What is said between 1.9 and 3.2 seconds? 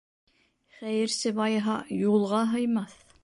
юлға һыймаҫ.